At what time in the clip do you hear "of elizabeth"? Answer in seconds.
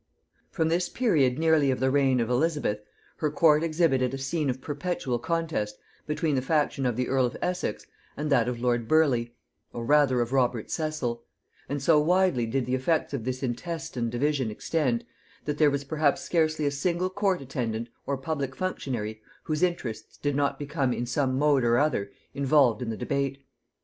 2.19-2.79